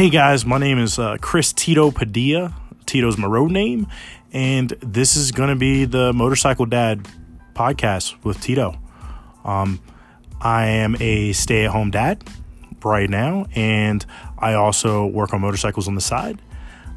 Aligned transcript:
Hey 0.00 0.08
guys, 0.08 0.46
my 0.46 0.56
name 0.56 0.78
is 0.78 0.98
uh, 0.98 1.18
Chris 1.20 1.52
Tito 1.52 1.90
Padilla. 1.90 2.56
Tito's 2.86 3.18
my 3.18 3.26
road 3.26 3.50
name, 3.50 3.86
and 4.32 4.70
this 4.80 5.14
is 5.14 5.30
going 5.30 5.50
to 5.50 5.56
be 5.56 5.84
the 5.84 6.14
Motorcycle 6.14 6.64
Dad 6.64 7.06
podcast 7.52 8.14
with 8.24 8.40
Tito. 8.40 8.80
Um, 9.44 9.78
I 10.40 10.68
am 10.68 10.96
a 11.00 11.34
stay 11.34 11.66
at 11.66 11.72
home 11.72 11.90
dad 11.90 12.24
right 12.82 13.10
now, 13.10 13.44
and 13.54 14.06
I 14.38 14.54
also 14.54 15.04
work 15.04 15.34
on 15.34 15.42
motorcycles 15.42 15.86
on 15.86 15.96
the 15.96 16.00
side. 16.00 16.40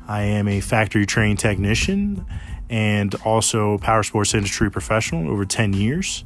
I 0.07 0.21
am 0.21 0.47
a 0.47 0.61
factory 0.61 1.05
trained 1.05 1.39
technician 1.39 2.25
and 2.69 3.13
also 3.25 3.79
power 3.79 4.03
sports 4.03 4.33
industry 4.33 4.71
professional 4.71 5.29
over 5.29 5.43
10 5.43 5.73
years. 5.73 6.23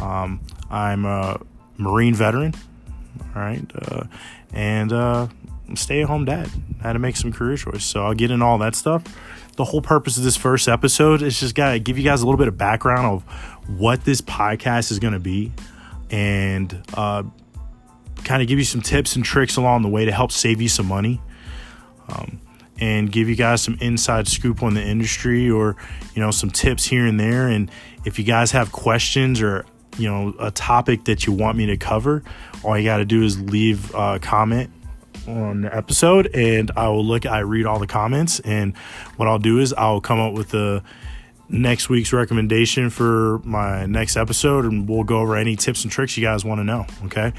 Um, 0.00 0.40
I'm 0.70 1.04
a 1.04 1.38
Marine 1.76 2.14
veteran, 2.14 2.54
all 3.36 3.42
right, 3.42 3.70
uh, 3.74 4.04
and 4.54 4.90
uh, 4.90 5.26
stay 5.78 6.02
at 6.02 6.08
home 6.08 6.24
dad. 6.24 6.48
I 6.80 6.88
had 6.88 6.92
to 6.94 6.98
make 6.98 7.16
some 7.16 7.32
career 7.32 7.56
choice. 7.56 7.84
So 7.84 8.04
I'll 8.04 8.14
get 8.14 8.30
in 8.30 8.42
all 8.42 8.58
that 8.58 8.74
stuff. 8.74 9.04
The 9.56 9.64
whole 9.64 9.82
purpose 9.82 10.16
of 10.16 10.24
this 10.24 10.36
first 10.36 10.68
episode 10.68 11.22
is 11.22 11.38
just 11.38 11.54
got 11.54 11.72
to 11.72 11.78
give 11.78 11.98
you 11.98 12.04
guys 12.04 12.22
a 12.22 12.26
little 12.26 12.38
bit 12.38 12.48
of 12.48 12.56
background 12.56 13.06
of 13.06 13.22
what 13.78 14.04
this 14.04 14.20
podcast 14.20 14.90
is 14.90 14.98
to 14.98 15.18
be 15.18 15.52
and 16.10 16.82
uh, 16.94 17.22
kind 18.24 18.42
of 18.42 18.48
give 18.48 18.58
you 18.58 18.64
some 18.64 18.80
tips 18.80 19.14
and 19.16 19.24
tricks 19.24 19.56
along 19.56 19.82
the 19.82 19.88
way 19.88 20.04
to 20.04 20.12
help 20.12 20.32
save 20.32 20.60
you 20.60 20.68
some 20.68 20.86
money. 20.86 21.20
Um, 22.08 22.40
and 22.80 23.12
give 23.12 23.28
you 23.28 23.36
guys 23.36 23.62
some 23.62 23.78
inside 23.80 24.26
scoop 24.26 24.62
on 24.62 24.74
the 24.74 24.82
industry 24.82 25.48
or 25.48 25.76
you 26.14 26.22
know 26.22 26.32
some 26.32 26.50
tips 26.50 26.84
here 26.84 27.06
and 27.06 27.20
there 27.20 27.46
and 27.46 27.70
if 28.04 28.18
you 28.18 28.24
guys 28.24 28.50
have 28.50 28.72
questions 28.72 29.40
or 29.40 29.64
you 29.98 30.08
know 30.08 30.34
a 30.40 30.50
topic 30.50 31.04
that 31.04 31.24
you 31.24 31.32
want 31.32 31.56
me 31.56 31.66
to 31.66 31.76
cover 31.76 32.24
all 32.64 32.76
you 32.76 32.84
got 32.84 32.96
to 32.96 33.04
do 33.04 33.22
is 33.22 33.38
leave 33.40 33.94
a 33.94 34.18
comment 34.18 34.68
on 35.26 35.62
the 35.62 35.74
episode 35.74 36.28
and 36.34 36.70
I 36.76 36.88
will 36.88 37.04
look 37.04 37.26
I 37.26 37.40
read 37.40 37.66
all 37.66 37.78
the 37.78 37.86
comments 37.86 38.40
and 38.40 38.76
what 39.16 39.28
I'll 39.28 39.38
do 39.38 39.58
is 39.58 39.72
I'll 39.72 40.00
come 40.00 40.20
up 40.20 40.34
with 40.34 40.50
the 40.50 40.82
next 41.48 41.88
week's 41.88 42.12
recommendation 42.12 42.88
for 42.88 43.38
my 43.44 43.86
next 43.86 44.16
episode 44.16 44.64
and 44.64 44.88
we'll 44.88 45.04
go 45.04 45.18
over 45.20 45.36
any 45.36 45.54
tips 45.54 45.84
and 45.84 45.92
tricks 45.92 46.16
you 46.16 46.24
guys 46.24 46.44
want 46.44 46.58
to 46.58 46.64
know, 46.64 46.86
okay? 47.04 47.32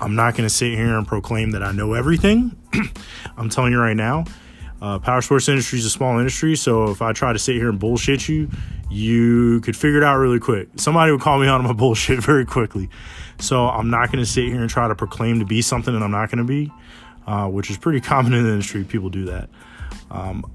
I'm 0.00 0.14
not 0.14 0.34
going 0.34 0.48
to 0.48 0.54
sit 0.54 0.74
here 0.74 0.96
and 0.96 1.06
proclaim 1.06 1.50
that 1.50 1.62
I 1.62 1.72
know 1.72 1.92
everything. 1.92 2.56
I'm 3.36 3.50
telling 3.50 3.72
you 3.72 3.78
right 3.78 3.96
now, 3.96 4.24
uh, 4.80 4.98
power 4.98 5.20
sports 5.20 5.48
industry 5.48 5.80
is 5.80 5.84
a 5.84 5.90
small 5.90 6.18
industry, 6.18 6.56
so 6.56 6.90
if 6.90 7.02
I 7.02 7.12
try 7.12 7.32
to 7.32 7.38
sit 7.38 7.56
here 7.56 7.68
and 7.68 7.78
bullshit 7.78 8.28
you, 8.28 8.48
you 8.90 9.60
could 9.60 9.76
figure 9.76 9.98
it 9.98 10.04
out 10.04 10.16
really 10.16 10.38
quick. 10.38 10.68
Somebody 10.76 11.12
would 11.12 11.20
call 11.20 11.38
me 11.38 11.46
out 11.46 11.60
on 11.60 11.64
my 11.64 11.72
bullshit 11.74 12.20
very 12.20 12.46
quickly. 12.46 12.88
So 13.38 13.68
I'm 13.68 13.90
not 13.90 14.10
going 14.10 14.24
to 14.24 14.30
sit 14.30 14.44
here 14.44 14.60
and 14.60 14.70
try 14.70 14.88
to 14.88 14.94
proclaim 14.94 15.40
to 15.40 15.44
be 15.44 15.62
something 15.62 15.92
that 15.92 16.02
I'm 16.02 16.10
not 16.10 16.30
going 16.30 16.38
to 16.38 16.44
be 16.44 16.72
uh, 17.28 17.46
which 17.46 17.70
is 17.70 17.76
pretty 17.76 18.00
common 18.12 18.32
in 18.32 18.42
the 18.42 18.50
industry. 18.50 18.82
People 18.84 19.10
do 19.10 19.26
that. 19.26 19.50
Um, 20.10 20.50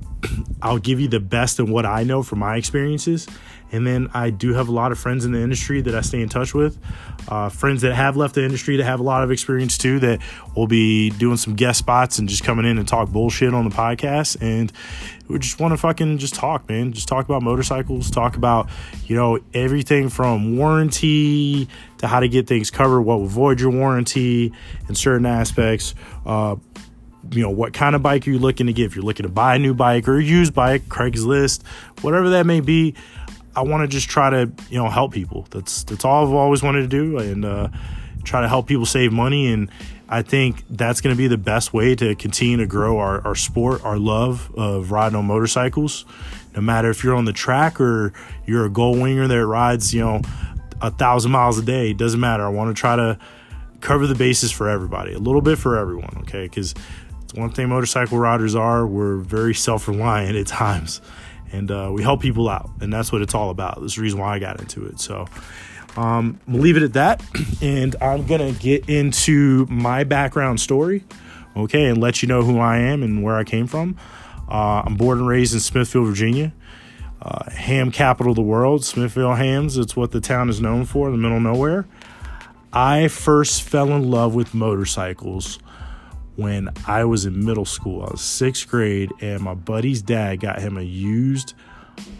I'll 0.61 0.79
give 0.79 0.99
you 0.99 1.07
the 1.07 1.19
best 1.19 1.59
of 1.59 1.69
what 1.69 1.85
I 1.85 2.03
know 2.03 2.23
from 2.23 2.39
my 2.39 2.55
experiences. 2.55 3.27
And 3.73 3.87
then 3.87 4.07
I 4.13 4.29
do 4.29 4.53
have 4.53 4.67
a 4.67 4.71
lot 4.71 4.91
of 4.91 4.99
friends 4.99 5.25
in 5.25 5.31
the 5.31 5.41
industry 5.41 5.81
that 5.81 5.95
I 5.95 6.01
stay 6.01 6.21
in 6.21 6.29
touch 6.29 6.53
with. 6.53 6.77
Uh, 7.27 7.49
friends 7.49 7.81
that 7.81 7.95
have 7.95 8.15
left 8.15 8.35
the 8.35 8.43
industry 8.43 8.77
that 8.77 8.83
have 8.83 8.99
a 8.99 9.03
lot 9.03 9.23
of 9.23 9.31
experience 9.31 9.79
too, 9.79 9.99
that 9.99 10.21
will 10.55 10.67
be 10.67 11.09
doing 11.09 11.37
some 11.37 11.55
guest 11.55 11.79
spots 11.79 12.19
and 12.19 12.29
just 12.29 12.43
coming 12.43 12.65
in 12.65 12.77
and 12.77 12.87
talk 12.87 13.09
bullshit 13.09 13.51
on 13.51 13.67
the 13.67 13.75
podcast. 13.75 14.37
And 14.41 14.71
we 15.27 15.39
just 15.39 15.59
want 15.59 15.71
to 15.73 15.77
fucking 15.77 16.19
just 16.19 16.35
talk, 16.35 16.69
man. 16.69 16.93
Just 16.93 17.07
talk 17.07 17.25
about 17.25 17.41
motorcycles, 17.41 18.11
talk 18.11 18.35
about, 18.35 18.69
you 19.07 19.15
know, 19.15 19.39
everything 19.55 20.07
from 20.09 20.55
warranty 20.55 21.67
to 21.97 22.07
how 22.07 22.19
to 22.19 22.29
get 22.29 22.45
things 22.45 22.69
covered, 22.69 23.01
what 23.01 23.19
will 23.19 23.25
void 23.25 23.59
your 23.59 23.71
warranty 23.71 24.53
in 24.87 24.93
certain 24.93 25.25
aspects. 25.25 25.95
Uh, 26.27 26.57
you 27.31 27.41
know 27.41 27.49
what 27.49 27.73
kind 27.73 27.95
of 27.95 28.03
bike 28.03 28.27
are 28.27 28.31
you 28.31 28.39
looking 28.39 28.67
to 28.67 28.73
get. 28.73 28.85
If 28.85 28.95
you're 28.95 29.05
looking 29.05 29.23
to 29.23 29.31
buy 29.31 29.55
a 29.55 29.59
new 29.59 29.73
bike 29.73 30.07
or 30.07 30.17
a 30.17 30.23
used 30.23 30.53
bike 30.53 30.83
craigslist 30.83 31.65
whatever 32.01 32.31
that 32.31 32.45
may 32.45 32.59
be 32.59 32.95
i 33.55 33.61
want 33.61 33.81
to 33.81 33.87
just 33.87 34.09
try 34.09 34.29
to 34.29 34.51
you 34.69 34.77
know 34.77 34.89
help 34.89 35.13
people. 35.13 35.47
That's 35.51 35.83
that's 35.83 36.05
all 36.05 36.25
i've 36.25 36.33
always 36.33 36.63
wanted 36.63 36.81
to 36.81 36.87
do 36.87 37.17
and 37.17 37.45
uh, 37.45 37.69
try 38.23 38.41
to 38.41 38.47
help 38.47 38.67
people 38.67 38.85
save 38.85 39.11
money. 39.11 39.51
And 39.51 39.69
i 40.09 40.21
think 40.21 40.63
that's 40.69 41.01
going 41.01 41.15
to 41.15 41.17
be 41.17 41.27
the 41.27 41.37
best 41.37 41.73
way 41.73 41.95
to 41.95 42.15
continue 42.15 42.57
to 42.57 42.65
grow 42.65 42.99
our, 42.99 43.25
our 43.25 43.35
sport 43.35 43.83
our 43.83 43.97
love 43.97 44.51
of 44.55 44.91
riding 44.91 45.15
on 45.15 45.25
motorcycles. 45.25 46.05
No 46.55 46.61
matter 46.61 46.89
if 46.89 47.03
you're 47.03 47.15
on 47.15 47.25
the 47.25 47.33
track 47.33 47.81
or 47.81 48.13
you're 48.45 48.65
a 48.65 48.69
gold 48.69 48.99
winger 48.99 49.27
that 49.27 49.45
rides 49.45 49.93
you 49.93 50.01
know 50.01 50.21
a 50.81 50.91
thousand 50.91 51.31
miles 51.31 51.57
a 51.57 51.63
day 51.63 51.91
it 51.91 51.97
doesn't 51.97 52.19
matter. 52.19 52.43
I 52.43 52.49
want 52.49 52.75
to 52.75 52.79
try 52.79 52.95
to 52.95 53.17
cover 53.81 54.07
the 54.07 54.15
bases 54.15 54.51
for 54.51 54.69
everybody 54.69 55.13
a 55.13 55.19
little 55.19 55.41
bit 55.41 55.57
for 55.57 55.77
everyone 55.77 56.17
okay? 56.21 56.43
Because 56.43 56.73
one 57.33 57.51
thing 57.51 57.69
motorcycle 57.69 58.17
riders 58.17 58.55
are 58.55 58.85
we're 58.85 59.17
very 59.17 59.53
self-reliant 59.53 60.35
at 60.35 60.47
times. 60.47 61.01
And 61.51 61.69
uh, 61.69 61.91
we 61.93 62.01
help 62.01 62.21
people 62.21 62.49
out 62.49 62.69
and 62.81 62.91
that's 62.91 63.11
what 63.11 63.21
it's 63.21 63.35
all 63.35 63.49
about. 63.49 63.79
That's 63.81 63.95
the 63.95 64.01
reason 64.01 64.19
why 64.19 64.35
i 64.35 64.39
got 64.39 64.59
into 64.59 64.85
it. 64.85 64.99
So 64.99 65.27
um, 65.95 66.39
we'll 66.47 66.61
leave 66.61 66.77
it 66.77 66.83
at 66.83 66.93
that. 66.93 67.23
And 67.61 67.95
i'm 68.01 68.25
gonna 68.25 68.51
get 68.51 68.89
into 68.89 69.65
my 69.69 70.03
background 70.03 70.59
story 70.59 71.05
okay 71.55 71.85
and 71.85 71.99
let 71.99 72.21
you 72.21 72.27
know 72.27 72.41
who 72.41 72.59
i 72.59 72.77
am 72.77 73.03
and 73.03 73.23
where 73.23 73.35
i 73.35 73.43
came 73.43 73.67
from. 73.67 73.97
Uh, 74.49 74.83
i'm 74.85 74.95
born 74.95 75.19
and 75.19 75.27
raised 75.27 75.53
in 75.53 75.59
smithfield 75.59 76.07
virginia 76.07 76.51
uh, 77.23 77.49
ham 77.51 77.89
capital 77.89 78.31
of 78.31 78.35
the 78.35 78.41
world. 78.41 78.83
Smithfield 78.83 79.37
hams 79.37 79.77
it's 79.77 79.95
what 79.95 80.11
the 80.11 80.19
town 80.19 80.49
is 80.49 80.59
known 80.59 80.85
for 80.85 81.07
in 81.07 81.13
the 81.13 81.17
middle 81.17 81.37
of 81.37 81.43
nowhere. 81.43 81.85
I 82.73 83.07
first 83.07 83.63
fell 83.63 83.89
in 83.93 84.09
love 84.09 84.35
with 84.35 84.53
motorcycles 84.53 85.59
when 86.35 86.69
I 86.87 87.05
was 87.05 87.25
in 87.25 87.45
middle 87.45 87.65
school. 87.65 88.03
I 88.03 88.11
was 88.11 88.21
sixth 88.21 88.67
grade, 88.67 89.11
and 89.21 89.41
my 89.41 89.53
buddy's 89.53 90.01
dad 90.01 90.39
got 90.39 90.59
him 90.59 90.77
a 90.77 90.81
used 90.81 91.53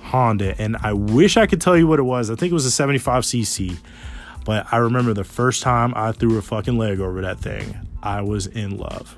Honda. 0.01 0.59
And 0.61 0.77
I 0.77 0.93
wish 0.93 1.37
I 1.37 1.47
could 1.47 1.61
tell 1.61 1.77
you 1.77 1.87
what 1.87 1.99
it 1.99 2.03
was. 2.03 2.29
I 2.29 2.35
think 2.35 2.51
it 2.51 2.53
was 2.53 2.65
a 2.65 2.83
75cc. 2.83 3.77
But 4.45 4.67
I 4.71 4.77
remember 4.77 5.13
the 5.13 5.23
first 5.23 5.63
time 5.63 5.93
I 5.95 6.11
threw 6.11 6.37
a 6.37 6.41
fucking 6.41 6.77
leg 6.77 6.99
over 6.99 7.21
that 7.21 7.39
thing, 7.39 7.75
I 8.01 8.21
was 8.21 8.45
in 8.47 8.77
love. 8.77 9.17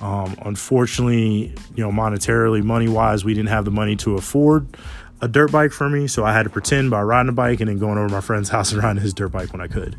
Um, 0.00 0.36
unfortunately, 0.42 1.54
you 1.74 1.84
know, 1.84 1.90
monetarily, 1.90 2.62
money 2.62 2.88
wise, 2.88 3.24
we 3.24 3.34
didn't 3.34 3.50
have 3.50 3.64
the 3.64 3.70
money 3.70 3.96
to 3.96 4.14
afford 4.14 4.76
a 5.20 5.28
dirt 5.28 5.52
bike 5.52 5.72
for 5.72 5.90
me. 5.90 6.06
So 6.06 6.24
I 6.24 6.32
had 6.32 6.44
to 6.44 6.50
pretend 6.50 6.90
by 6.90 7.02
riding 7.02 7.28
a 7.28 7.32
bike 7.32 7.60
and 7.60 7.68
then 7.68 7.78
going 7.78 7.98
over 7.98 8.08
my 8.08 8.20
friend's 8.20 8.48
house 8.48 8.72
and 8.72 8.82
riding 8.82 9.02
his 9.02 9.12
dirt 9.12 9.32
bike 9.32 9.52
when 9.52 9.60
I 9.60 9.66
could. 9.66 9.96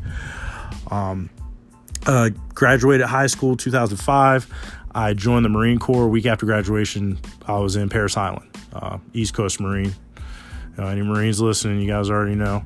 Um, 0.90 1.30
uh, 2.06 2.30
graduated 2.54 3.06
high 3.06 3.26
school 3.26 3.56
2005. 3.56 4.48
I 4.94 5.14
joined 5.14 5.44
the 5.44 5.48
Marine 5.48 5.78
Corps. 5.78 6.08
Week 6.08 6.26
after 6.26 6.46
graduation, 6.46 7.18
I 7.46 7.58
was 7.58 7.76
in 7.76 7.88
Parris 7.88 8.16
Island, 8.16 8.48
uh, 8.72 8.98
East 9.12 9.34
Coast 9.34 9.60
Marine. 9.60 9.94
Uh, 10.78 10.86
any 10.86 11.02
Marines 11.02 11.40
listening, 11.40 11.80
you 11.80 11.86
guys 11.86 12.10
already 12.10 12.34
know. 12.34 12.62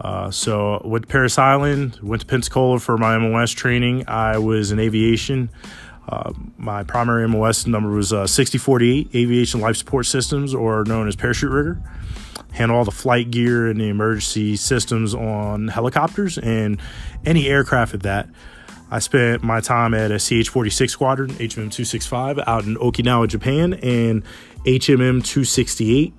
Uh, 0.00 0.30
so 0.30 0.82
went 0.84 1.04
to 1.04 1.08
Parris 1.08 1.38
Island, 1.38 1.98
went 2.02 2.20
to 2.20 2.26
Pensacola 2.26 2.78
for 2.78 2.98
my 2.98 3.16
MOS 3.16 3.52
training. 3.52 4.04
I 4.08 4.38
was 4.38 4.70
in 4.70 4.78
aviation. 4.78 5.48
Uh, 6.08 6.32
my 6.56 6.84
primary 6.84 7.26
MOS 7.26 7.66
number 7.66 7.90
was 7.90 8.12
uh, 8.12 8.26
6048 8.26 9.14
Aviation 9.14 9.60
Life 9.60 9.76
Support 9.76 10.06
Systems, 10.06 10.54
or 10.54 10.84
known 10.84 11.08
as 11.08 11.16
parachute 11.16 11.50
rigger. 11.50 11.80
Handle 12.52 12.78
all 12.78 12.84
the 12.84 12.90
flight 12.90 13.30
gear 13.30 13.66
and 13.68 13.80
the 13.80 13.88
emergency 13.88 14.56
systems 14.56 15.14
on 15.14 15.68
helicopters 15.68 16.38
and 16.38 16.80
any 17.24 17.48
aircraft 17.48 17.94
at 17.94 18.02
that. 18.02 18.28
I 18.90 19.00
spent 19.00 19.42
my 19.42 19.60
time 19.60 19.94
at 19.94 20.12
a 20.12 20.18
CH 20.18 20.48
46 20.48 20.92
squadron, 20.92 21.30
HMM 21.30 21.72
265, 21.72 22.38
out 22.46 22.64
in 22.64 22.76
Okinawa, 22.76 23.26
Japan, 23.28 23.74
and 23.74 24.22
HMM 24.64 25.24
268. 25.24 26.14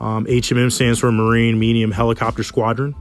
Um, 0.00 0.26
HMM 0.26 0.70
stands 0.70 1.00
for 1.00 1.10
Marine 1.10 1.58
Medium 1.58 1.90
Helicopter 1.90 2.44
Squadron. 2.44 2.94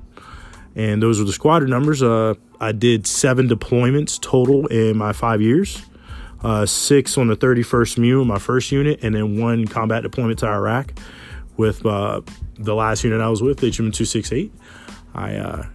And 0.75 1.01
those 1.01 1.19
are 1.19 1.23
the 1.23 1.33
squadron 1.33 1.69
numbers. 1.69 2.01
Uh, 2.01 2.35
I 2.59 2.71
did 2.71 3.05
seven 3.05 3.47
deployments 3.47 4.19
total 4.19 4.67
in 4.67 4.97
my 4.97 5.13
five 5.13 5.41
years. 5.41 5.83
Uh, 6.43 6.65
six 6.65 7.17
on 7.17 7.27
the 7.27 7.35
31st 7.35 7.97
MEU, 7.97 8.23
my 8.23 8.37
first 8.37 8.71
unit, 8.71 8.99
and 9.01 9.15
then 9.15 9.39
one 9.39 9.65
combat 9.65 10.03
deployment 10.03 10.39
to 10.39 10.47
Iraq 10.47 10.93
with 11.55 11.83
uh, 11.85 12.21
the 12.55 12.75
last 12.75 13.03
unit 13.03 13.21
I 13.21 13.29
was 13.29 13.41
with, 13.41 13.59
HMM 13.59 13.93
268. 13.93 14.51
I 15.15 15.35
uh, 15.35 15.65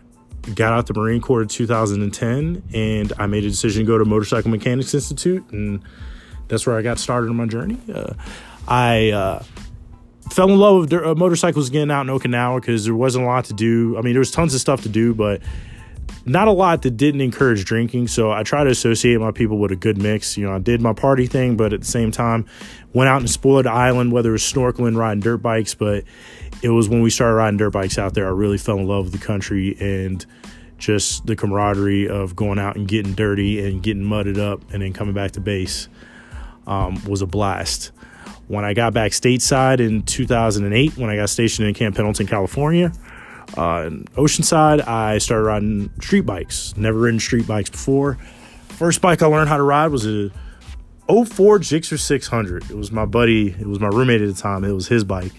got 0.54 0.72
out 0.72 0.86
the 0.86 0.94
Marine 0.94 1.20
Corps 1.20 1.42
in 1.42 1.48
2010 1.48 2.62
and 2.74 3.12
I 3.18 3.26
made 3.26 3.44
a 3.44 3.50
decision 3.50 3.84
to 3.84 3.86
go 3.86 3.98
to 3.98 4.04
Motorcycle 4.04 4.50
Mechanics 4.50 4.92
Institute 4.92 5.44
and 5.52 5.82
that's 6.48 6.66
where 6.66 6.76
I 6.76 6.82
got 6.82 6.98
started 6.98 7.30
on 7.30 7.36
my 7.36 7.46
journey. 7.46 7.78
Uh, 7.92 8.14
I 8.68 9.10
uh, 9.10 9.42
fell 10.30 10.50
in 10.50 10.58
love 10.58 10.80
with 10.80 10.92
uh, 10.92 11.14
motorcycles 11.14 11.68
again 11.68 11.90
out 11.90 12.06
in 12.06 12.14
Okinawa 12.14 12.60
because 12.60 12.84
there 12.84 12.94
wasn't 12.94 13.24
a 13.24 13.28
lot 13.28 13.46
to 13.46 13.54
do. 13.54 13.96
I 13.96 14.02
mean, 14.02 14.14
there 14.14 14.20
was 14.20 14.30
tons 14.30 14.54
of 14.54 14.60
stuff 14.60 14.82
to 14.82 14.88
do, 14.88 15.14
but 15.14 15.42
not 16.24 16.48
a 16.48 16.52
lot 16.52 16.82
that 16.82 16.96
didn't 16.96 17.20
encourage 17.20 17.64
drinking. 17.64 18.08
So 18.08 18.30
I 18.30 18.42
try 18.42 18.64
to 18.64 18.70
associate 18.70 19.18
my 19.18 19.32
people 19.32 19.58
with 19.58 19.72
a 19.72 19.76
good 19.76 19.98
mix. 19.98 20.36
You 20.36 20.46
know, 20.46 20.54
I 20.54 20.58
did 20.58 20.80
my 20.80 20.92
party 20.92 21.26
thing, 21.26 21.56
but 21.56 21.72
at 21.72 21.80
the 21.80 21.86
same 21.86 22.10
time, 22.10 22.46
went 22.92 23.08
out 23.08 23.16
and 23.16 23.26
explored 23.26 23.66
the 23.66 23.72
island, 23.72 24.12
whether 24.12 24.30
it 24.30 24.32
was 24.32 24.42
snorkeling, 24.42 24.96
riding 24.96 25.20
dirt 25.20 25.38
bikes. 25.38 25.74
But 25.74 26.04
it 26.62 26.70
was 26.70 26.88
when 26.88 27.02
we 27.02 27.10
started 27.10 27.34
riding 27.34 27.58
dirt 27.58 27.70
bikes 27.70 27.98
out 27.98 28.14
there, 28.14 28.26
I 28.26 28.30
really 28.30 28.58
fell 28.58 28.78
in 28.78 28.86
love 28.86 29.04
with 29.06 29.20
the 29.20 29.26
country 29.26 29.76
and 29.80 30.24
just 30.78 31.26
the 31.26 31.36
camaraderie 31.36 32.08
of 32.08 32.34
going 32.34 32.58
out 32.58 32.76
and 32.76 32.88
getting 32.88 33.14
dirty 33.14 33.64
and 33.64 33.82
getting 33.82 34.04
mudded 34.04 34.38
up 34.38 34.60
and 34.72 34.82
then 34.82 34.92
coming 34.92 35.14
back 35.14 35.32
to 35.32 35.40
base. 35.40 35.88
um, 36.66 37.02
was 37.04 37.22
a 37.22 37.26
blast. 37.26 37.90
When 38.48 38.64
I 38.64 38.74
got 38.74 38.92
back 38.92 39.12
stateside 39.12 39.80
in 39.80 40.02
2008, 40.02 40.96
when 40.96 41.10
I 41.10 41.16
got 41.16 41.30
stationed 41.30 41.68
in 41.68 41.74
Camp 41.74 41.96
Pendleton, 41.96 42.26
California, 42.26 42.92
uh, 43.56 43.84
in 43.86 44.04
Oceanside, 44.16 44.86
I 44.86 45.18
started 45.18 45.44
riding 45.44 45.90
street 46.00 46.22
bikes. 46.22 46.74
Never 46.76 46.98
ridden 46.98 47.20
street 47.20 47.46
bikes 47.46 47.70
before. 47.70 48.18
First 48.68 49.00
bike 49.00 49.22
I 49.22 49.26
learned 49.26 49.48
how 49.48 49.56
to 49.56 49.62
ride 49.62 49.88
was 49.88 50.06
a 50.06 50.30
04 51.08 51.58
Gixxer 51.60 51.98
600. 51.98 52.70
It 52.70 52.76
was 52.76 52.90
my 52.92 53.04
buddy, 53.04 53.50
it 53.50 53.66
was 53.66 53.80
my 53.80 53.88
roommate 53.88 54.20
at 54.20 54.28
the 54.28 54.40
time. 54.40 54.64
It 54.64 54.72
was 54.72 54.88
his 54.88 55.04
bike. 55.04 55.32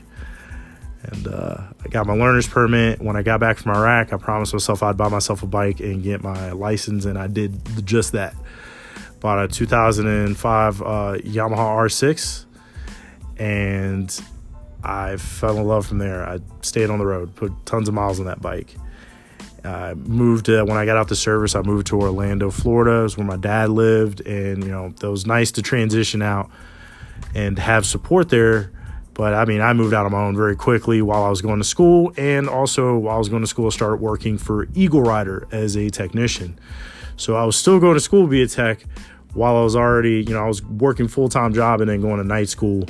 And 1.03 1.27
uh, 1.27 1.57
I 1.83 1.87
got 1.89 2.07
my 2.07 2.13
learner's 2.13 2.47
permit. 2.47 3.01
When 3.01 3.15
I 3.15 3.23
got 3.23 3.39
back 3.39 3.57
from 3.57 3.75
Iraq, 3.75 4.13
I 4.13 4.17
promised 4.17 4.53
myself 4.53 4.81
I'd 4.81 4.97
buy 4.97 5.09
myself 5.09 5.43
a 5.43 5.47
bike 5.47 5.79
and 5.79 6.01
get 6.01 6.23
my 6.23 6.51
license, 6.51 7.05
and 7.05 7.17
I 7.17 7.27
did 7.27 7.85
just 7.85 8.13
that. 8.13 8.35
Bought 9.19 9.43
a 9.43 9.47
2005 9.47 10.81
uh, 10.81 10.85
Yamaha 10.85 11.57
R6, 11.57 12.45
and 13.37 14.21
I 14.83 15.17
fell 15.17 15.57
in 15.57 15.65
love 15.65 15.85
from 15.87 15.97
there. 15.97 16.27
I 16.27 16.39
stayed 16.61 16.89
on 16.89 16.99
the 16.99 17.05
road, 17.05 17.35
put 17.35 17.51
tons 17.65 17.87
of 17.87 17.93
miles 17.93 18.19
on 18.19 18.25
that 18.25 18.41
bike. 18.41 18.75
I 19.63 19.93
moved 19.93 20.47
to, 20.47 20.65
when 20.65 20.77
I 20.77 20.85
got 20.85 20.97
out 20.97 21.07
the 21.07 21.15
service, 21.15 21.55
I 21.55 21.61
moved 21.61 21.87
to 21.87 21.99
Orlando, 21.99 22.51
Florida. 22.51 23.05
Is 23.05 23.17
where 23.17 23.25
my 23.25 23.37
dad 23.37 23.69
lived, 23.69 24.19
and 24.21 24.61
you 24.63 24.71
know 24.71 24.93
it 25.01 25.07
was 25.07 25.25
nice 25.25 25.51
to 25.53 25.61
transition 25.61 26.21
out 26.21 26.49
and 27.33 27.57
have 27.57 27.85
support 27.85 28.27
there. 28.27 28.72
But 29.13 29.33
I 29.33 29.45
mean, 29.45 29.61
I 29.61 29.73
moved 29.73 29.93
out 29.93 30.05
on 30.05 30.11
my 30.11 30.23
own 30.23 30.35
very 30.35 30.55
quickly 30.55 31.01
while 31.01 31.23
I 31.23 31.29
was 31.29 31.41
going 31.41 31.59
to 31.59 31.63
school, 31.63 32.13
and 32.17 32.49
also 32.49 32.97
while 32.97 33.15
I 33.15 33.19
was 33.19 33.29
going 33.29 33.43
to 33.43 33.47
school, 33.47 33.67
I 33.67 33.69
started 33.69 33.97
working 33.97 34.37
for 34.37 34.67
Eagle 34.73 35.03
Rider 35.03 35.47
as 35.51 35.75
a 35.75 35.89
technician. 35.89 36.59
So 37.15 37.35
I 37.35 37.45
was 37.45 37.55
still 37.55 37.79
going 37.79 37.93
to 37.93 37.99
school 37.99 38.23
to 38.23 38.29
be 38.29 38.41
a 38.41 38.47
tech 38.47 38.85
while 39.33 39.55
I 39.55 39.63
was 39.63 39.75
already, 39.75 40.23
you 40.23 40.33
know, 40.33 40.43
I 40.43 40.47
was 40.47 40.63
working 40.63 41.07
full 41.07 41.29
time 41.29 41.53
job 41.53 41.81
and 41.81 41.89
then 41.89 42.01
going 42.01 42.17
to 42.17 42.23
night 42.23 42.49
school. 42.49 42.85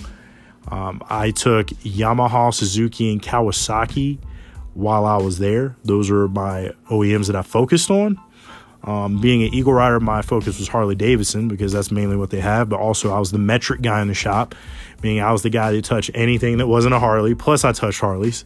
Um, 0.70 1.02
I 1.10 1.32
took 1.32 1.68
Yamaha, 1.68 2.54
Suzuki, 2.54 3.12
and 3.12 3.22
Kawasaki 3.22 4.20
while 4.74 5.06
I 5.06 5.18
was 5.18 5.40
there. 5.40 5.76
Those 5.84 6.10
were 6.10 6.28
my 6.28 6.72
OEMs 6.90 7.28
that 7.28 7.36
I 7.36 7.42
focused 7.42 7.92
on. 7.92 8.20
Um, 8.84 9.22
being 9.22 9.44
an 9.44 9.54
Eagle 9.54 9.74
Rider, 9.74 10.00
my 10.00 10.22
focus 10.22 10.60
was 10.60 10.68
Harley 10.68 10.96
Davidson 10.96 11.48
because 11.48 11.72
that's 11.72 11.90
mainly 11.90 12.18
what 12.18 12.32
they 12.32 12.42
have. 12.42 12.68
But 12.68 12.80
also, 12.80 13.14
I 13.14 13.20
was 13.20 13.32
the 13.32 13.38
metric 13.38 13.82
guy 13.82 14.02
in 14.02 14.10
the 14.10 14.14
shop, 14.14 14.56
meaning 15.02 15.22
I 15.22 15.32
was 15.32 15.42
the 15.42 15.50
guy 15.50 15.72
that 15.72 15.86
touched 15.86 16.12
anything 16.14 16.58
that 16.58 16.68
wasn't 16.68 16.94
a 16.94 17.00
Harley. 17.00 17.34
Plus, 17.34 17.64
I 17.64 17.72
touched 17.72 18.02
Harleys. 18.02 18.44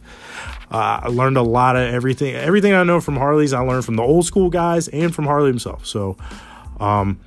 Uh, 0.70 1.00
I 1.02 1.08
learned 1.08 1.38
a 1.38 1.42
lot 1.42 1.76
of 1.76 1.92
everything. 1.92 2.34
Everything 2.34 2.72
I 2.72 2.84
know 2.84 3.00
from 3.00 3.16
Harleys, 3.16 3.52
I 3.52 3.60
learned 3.60 3.84
from 3.84 3.96
the 3.96 4.02
old 4.02 4.26
school 4.26 4.48
guys 4.48 4.86
and 4.88 5.12
from 5.12 5.24
Harley 5.24 5.48
himself. 5.48 5.86
So, 5.86 6.16
um, 6.78 7.18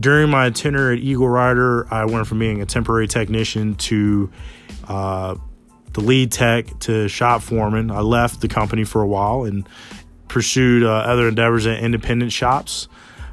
during 0.00 0.30
my 0.30 0.50
tenure 0.50 0.92
at 0.92 0.98
Eagle 0.98 1.28
Rider, 1.28 1.86
I 1.92 2.06
went 2.06 2.26
from 2.26 2.38
being 2.38 2.62
a 2.62 2.66
temporary 2.66 3.06
technician 3.06 3.74
to 3.76 4.30
uh, 4.88 5.36
the 5.92 6.00
lead 6.00 6.32
tech 6.32 6.78
to 6.80 7.06
shop 7.08 7.42
foreman. 7.42 7.90
I 7.90 8.00
left 8.00 8.40
the 8.40 8.48
company 8.48 8.84
for 8.84 9.02
a 9.02 9.06
while 9.06 9.44
and 9.44 9.68
pursued 10.34 10.82
uh, 10.82 10.90
other 10.90 11.28
endeavors 11.28 11.64
at 11.64 11.78
independent 11.78 12.32
shops. 12.32 12.88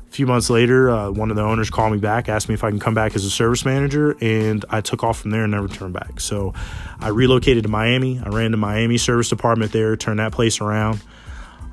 A 0.08 0.12
few 0.12 0.28
months 0.28 0.52
later, 0.52 0.88
uh, 0.92 1.10
one 1.10 1.32
of 1.32 1.36
the 1.36 1.42
owners 1.42 1.72
called 1.72 1.92
me 1.92 1.98
back, 1.98 2.30
asked 2.30 2.48
me 2.48 2.54
if 2.54 2.64
I 2.64 2.70
can 2.70 2.80
come 2.80 2.94
back 2.94 3.16
as 3.16 3.26
a 3.26 3.30
service 3.32 3.66
manager, 3.66 4.16
and 4.22 4.64
I 4.70 4.82
took 4.82 5.04
off 5.04 5.20
from 5.20 5.32
there 5.32 5.44
and 5.44 5.52
never 5.52 5.68
turned 5.68 5.96
back. 5.96 6.20
So 6.20 6.54
I 7.00 7.08
relocated 7.08 7.64
to 7.64 7.70
Miami. 7.70 8.20
I 8.24 8.30
ran 8.30 8.52
the 8.52 8.58
Miami 8.58 9.00
service 9.00 9.30
department 9.30 9.72
there, 9.72 9.96
turned 9.98 10.20
that 10.20 10.32
place 10.32 10.62
around. 10.62 11.02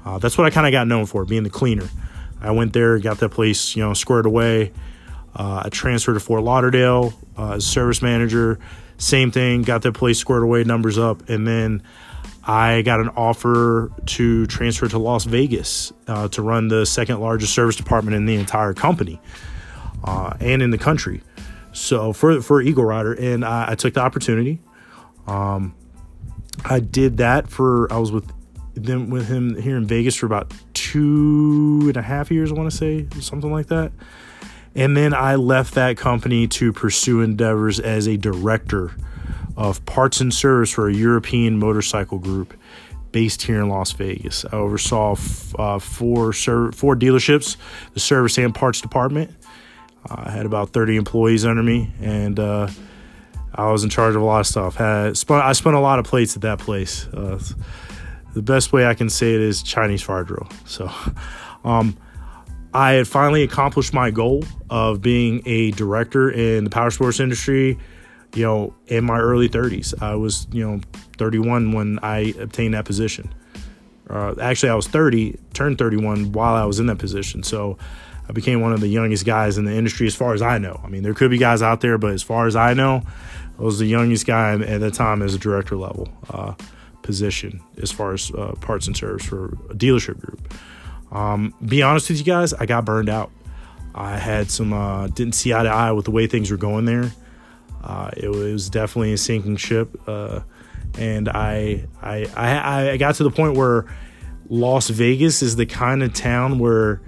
Uh, 0.02 0.16
that's 0.16 0.38
what 0.38 0.46
I 0.46 0.50
kind 0.50 0.66
of 0.66 0.72
got 0.72 0.86
known 0.86 1.04
for, 1.04 1.26
being 1.26 1.42
the 1.42 1.50
cleaner. 1.50 1.90
I 2.40 2.52
went 2.52 2.72
there, 2.72 2.98
got 2.98 3.18
that 3.18 3.28
place, 3.28 3.76
you 3.76 3.82
know, 3.82 3.92
squared 3.92 4.24
away. 4.24 4.72
Uh, 5.36 5.64
I 5.66 5.68
transferred 5.68 6.14
to 6.14 6.20
Fort 6.20 6.42
Lauderdale 6.42 7.12
uh, 7.36 7.56
as 7.56 7.66
service 7.66 8.00
manager. 8.00 8.58
Same 8.96 9.30
thing, 9.30 9.60
got 9.60 9.82
that 9.82 9.92
place 9.92 10.18
squared 10.18 10.42
away, 10.42 10.64
numbers 10.64 10.96
up, 10.96 11.28
and 11.28 11.46
then 11.46 11.82
I 12.48 12.80
got 12.80 13.00
an 13.00 13.10
offer 13.10 13.92
to 14.06 14.46
transfer 14.46 14.88
to 14.88 14.98
Las 14.98 15.24
Vegas 15.24 15.92
uh, 16.06 16.28
to 16.28 16.40
run 16.40 16.68
the 16.68 16.86
second 16.86 17.20
largest 17.20 17.52
service 17.52 17.76
department 17.76 18.16
in 18.16 18.24
the 18.24 18.36
entire 18.36 18.72
company 18.72 19.20
uh, 20.02 20.32
and 20.40 20.62
in 20.62 20.70
the 20.70 20.78
country. 20.78 21.20
So 21.72 22.14
for 22.14 22.40
for 22.40 22.62
Eagle 22.62 22.86
Rider, 22.86 23.12
and 23.12 23.44
I, 23.44 23.72
I 23.72 23.74
took 23.74 23.92
the 23.92 24.00
opportunity. 24.00 24.60
Um, 25.26 25.74
I 26.64 26.80
did 26.80 27.18
that 27.18 27.50
for 27.50 27.92
I 27.92 27.98
was 27.98 28.10
with 28.10 28.32
them 28.74 29.10
with 29.10 29.28
him 29.28 29.60
here 29.60 29.76
in 29.76 29.84
Vegas 29.84 30.16
for 30.16 30.24
about 30.24 30.52
two 30.72 31.82
and 31.86 31.98
a 31.98 32.02
half 32.02 32.30
years, 32.30 32.50
I 32.50 32.54
want 32.54 32.70
to 32.70 32.76
say 32.76 33.06
something 33.20 33.52
like 33.52 33.66
that. 33.66 33.92
And 34.74 34.96
then 34.96 35.12
I 35.12 35.34
left 35.34 35.74
that 35.74 35.98
company 35.98 36.46
to 36.48 36.72
pursue 36.72 37.20
endeavors 37.20 37.78
as 37.78 38.06
a 38.06 38.16
director 38.16 38.94
of 39.58 39.84
parts 39.86 40.20
and 40.20 40.32
service 40.32 40.70
for 40.70 40.88
a 40.88 40.94
European 40.94 41.58
motorcycle 41.58 42.18
group 42.18 42.54
based 43.10 43.42
here 43.42 43.60
in 43.60 43.68
Las 43.68 43.90
Vegas. 43.90 44.44
I 44.44 44.56
oversaw 44.56 45.12
f- 45.12 45.54
uh, 45.58 45.78
four 45.80 46.32
ser- 46.32 46.70
four 46.70 46.94
dealerships, 46.94 47.56
the 47.92 47.98
service 48.00 48.38
and 48.38 48.54
parts 48.54 48.80
department. 48.80 49.32
Uh, 50.08 50.14
I 50.26 50.30
had 50.30 50.46
about 50.46 50.70
30 50.70 50.94
employees 50.96 51.44
under 51.44 51.64
me, 51.64 51.92
and 52.00 52.38
uh, 52.38 52.68
I 53.52 53.72
was 53.72 53.82
in 53.82 53.90
charge 53.90 54.14
of 54.14 54.22
a 54.22 54.24
lot 54.24 54.38
of 54.38 54.46
stuff. 54.46 54.76
Had 54.76 55.16
spun, 55.16 55.42
I 55.42 55.52
spent 55.52 55.74
a 55.74 55.80
lot 55.80 55.98
of 55.98 56.04
plates 56.04 56.36
at 56.36 56.42
that 56.42 56.60
place. 56.60 57.08
Uh, 57.08 57.42
the 58.34 58.42
best 58.42 58.72
way 58.72 58.86
I 58.86 58.94
can 58.94 59.10
say 59.10 59.34
it 59.34 59.40
is 59.40 59.60
Chinese 59.64 60.02
fire 60.02 60.22
drill. 60.22 60.46
So, 60.66 60.88
um, 61.64 61.96
I 62.72 62.92
had 62.92 63.08
finally 63.08 63.42
accomplished 63.42 63.92
my 63.92 64.12
goal 64.12 64.44
of 64.70 65.02
being 65.02 65.42
a 65.46 65.72
director 65.72 66.30
in 66.30 66.62
the 66.62 66.70
power 66.70 66.92
sports 66.92 67.18
industry, 67.18 67.76
you 68.38 68.44
know, 68.44 68.74
in 68.86 69.04
my 69.04 69.18
early 69.18 69.48
30s. 69.48 70.00
I 70.00 70.14
was, 70.14 70.46
you 70.52 70.66
know, 70.66 70.80
31 71.18 71.72
when 71.72 71.98
I 72.02 72.34
obtained 72.38 72.74
that 72.74 72.84
position. 72.84 73.34
Uh, 74.08 74.34
actually, 74.40 74.70
I 74.70 74.74
was 74.74 74.86
30, 74.86 75.38
turned 75.52 75.76
31 75.76 76.32
while 76.32 76.54
I 76.54 76.64
was 76.64 76.80
in 76.80 76.86
that 76.86 76.98
position. 76.98 77.42
So 77.42 77.76
I 78.28 78.32
became 78.32 78.60
one 78.60 78.72
of 78.72 78.80
the 78.80 78.88
youngest 78.88 79.26
guys 79.26 79.58
in 79.58 79.64
the 79.64 79.74
industry 79.74 80.06
as 80.06 80.14
far 80.14 80.34
as 80.34 80.40
I 80.40 80.58
know. 80.58 80.80
I 80.84 80.88
mean, 80.88 81.02
there 81.02 81.14
could 81.14 81.30
be 81.30 81.38
guys 81.38 81.62
out 81.62 81.80
there, 81.80 81.98
but 81.98 82.12
as 82.12 82.22
far 82.22 82.46
as 82.46 82.56
I 82.56 82.74
know, 82.74 83.02
I 83.58 83.62
was 83.62 83.78
the 83.78 83.86
youngest 83.86 84.24
guy 84.24 84.54
at 84.54 84.80
the 84.80 84.90
time 84.90 85.20
as 85.20 85.34
a 85.34 85.38
director 85.38 85.76
level 85.76 86.08
uh, 86.30 86.54
position 87.02 87.60
as 87.82 87.90
far 87.90 88.12
as 88.12 88.30
uh, 88.30 88.54
parts 88.60 88.86
and 88.86 88.96
service 88.96 89.26
for 89.26 89.46
a 89.70 89.74
dealership 89.74 90.20
group. 90.20 90.54
Um, 91.10 91.54
be 91.64 91.82
honest 91.82 92.08
with 92.08 92.18
you 92.18 92.24
guys, 92.24 92.52
I 92.52 92.66
got 92.66 92.84
burned 92.84 93.08
out. 93.08 93.32
I 93.94 94.16
had 94.16 94.50
some 94.50 94.72
uh, 94.72 95.08
didn't 95.08 95.34
see 95.34 95.52
eye 95.52 95.64
to 95.64 95.68
eye 95.70 95.92
with 95.92 96.04
the 96.04 96.12
way 96.12 96.26
things 96.26 96.50
were 96.50 96.56
going 96.56 96.84
there. 96.84 97.10
Uh, 97.88 98.10
it 98.16 98.28
was 98.28 98.68
definitely 98.68 99.14
a 99.14 99.18
sinking 99.18 99.56
ship, 99.56 99.98
uh, 100.06 100.40
and 100.98 101.28
I, 101.28 101.86
I 102.02 102.26
I 102.36 102.90
I 102.90 102.96
got 102.98 103.14
to 103.14 103.24
the 103.24 103.30
point 103.30 103.56
where 103.56 103.86
Las 104.50 104.90
Vegas 104.90 105.42
is 105.42 105.56
the 105.56 105.64
kind 105.64 106.02
of 106.02 106.12
town 106.12 106.58
where 106.58 107.00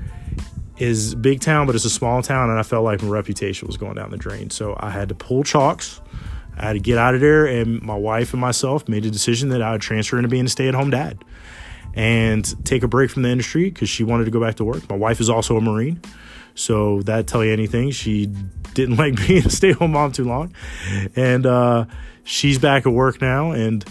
is 0.78 1.14
big 1.14 1.40
town, 1.40 1.66
but 1.66 1.74
it's 1.74 1.84
a 1.84 1.90
small 1.90 2.22
town, 2.22 2.48
and 2.48 2.58
I 2.58 2.62
felt 2.62 2.82
like 2.82 3.02
my 3.02 3.08
reputation 3.08 3.68
was 3.68 3.76
going 3.76 3.96
down 3.96 4.10
the 4.10 4.16
drain. 4.16 4.48
So 4.48 4.74
I 4.80 4.88
had 4.88 5.10
to 5.10 5.14
pull 5.14 5.44
chalks. 5.44 6.00
I 6.56 6.68
had 6.68 6.72
to 6.72 6.80
get 6.80 6.96
out 6.96 7.14
of 7.14 7.20
there, 7.20 7.44
and 7.44 7.82
my 7.82 7.94
wife 7.94 8.32
and 8.32 8.40
myself 8.40 8.88
made 8.88 9.04
a 9.04 9.10
decision 9.10 9.50
that 9.50 9.60
I 9.60 9.72
would 9.72 9.82
transfer 9.82 10.16
into 10.16 10.30
being 10.30 10.46
a 10.46 10.48
stay 10.48 10.68
at 10.68 10.74
home 10.74 10.90
dad 10.90 11.22
and 11.94 12.64
take 12.64 12.82
a 12.82 12.88
break 12.88 13.10
from 13.10 13.22
the 13.22 13.28
industry 13.28 13.70
because 13.70 13.88
she 13.88 14.04
wanted 14.04 14.24
to 14.24 14.30
go 14.30 14.40
back 14.40 14.56
to 14.56 14.64
work. 14.64 14.88
My 14.88 14.96
wife 14.96 15.20
is 15.20 15.28
also 15.28 15.56
a 15.56 15.60
Marine, 15.60 16.00
so 16.54 17.02
that 17.02 17.26
tell 17.26 17.44
you 17.44 17.52
anything. 17.52 17.90
She 17.90 18.26
didn't 18.74 18.96
like 18.98 19.16
being 19.26 19.46
a 19.46 19.50
stay-at-home 19.50 19.92
mom 19.92 20.12
too 20.12 20.24
long, 20.24 20.54
and 21.16 21.46
uh, 21.46 21.84
she's 22.24 22.58
back 22.58 22.86
at 22.86 22.92
work 22.92 23.20
now. 23.20 23.52
And 23.52 23.84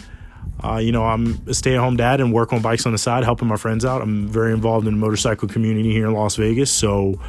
uh, 0.63 0.77
you 0.77 0.91
know, 0.91 1.05
I'm 1.05 1.41
a 1.47 1.53
stay-at-home 1.53 1.97
dad 1.97 2.19
and 2.19 2.33
work 2.33 2.51
on 2.51 2.61
bikes 2.61 2.85
on 2.85 2.91
the 2.91 2.97
side, 2.97 3.23
helping 3.23 3.47
my 3.47 3.55
friends 3.55 3.85
out. 3.85 4.01
I'm 4.01 4.27
very 4.27 4.51
involved 4.51 4.87
in 4.87 4.93
the 4.93 4.99
motorcycle 4.99 5.47
community 5.47 5.91
here 5.91 6.07
in 6.07 6.13
Las 6.13 6.35
Vegas. 6.35 6.71
So, 6.71 7.19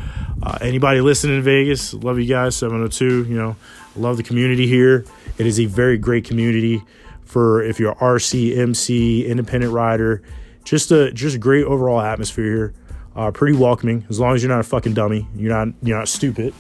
uh, 0.43 0.59
anybody 0.61 1.01
listening 1.01 1.37
in 1.37 1.43
Vegas, 1.43 1.95
love 1.95 2.19
you 2.19 2.27
guys. 2.27 2.57
702, 2.57 3.25
you 3.25 3.37
know, 3.37 3.57
love 3.97 4.17
the 4.17 4.23
community 4.23 4.67
here. 4.67 5.05
It 5.39 5.47
is 5.47 5.61
a 5.61 5.67
very 5.67 5.97
great 5.97 6.25
community 6.25 6.83
for 7.23 7.63
if 7.63 7.79
you're 7.79 7.95
RC, 7.95 8.57
MC, 8.59 9.25
independent 9.27 9.73
rider 9.73 10.23
just 10.65 10.91
a 10.91 11.13
just 11.13 11.41
great 11.41 11.65
overall 11.65 12.01
atmosphere 12.01 12.45
here. 12.45 12.75
Uh, 13.17 13.31
pretty 13.33 13.57
welcoming 13.57 14.07
as 14.09 14.21
long 14.21 14.35
as 14.35 14.43
you're 14.43 14.51
not 14.51 14.61
a 14.61 14.65
fucking 14.65 14.95
dummy. 14.95 15.27
You're 15.35 15.53
not 15.53 15.75
you're 15.83 15.99
not 15.99 16.09
stupid. 16.09 16.55